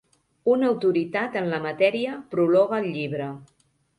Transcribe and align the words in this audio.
Una 0.53 0.65
autoritat 0.69 1.37
en 1.41 1.51
la 1.51 1.59
matèria 1.67 2.17
prologa 2.33 2.81
el 2.85 2.91
llibre. 2.97 3.31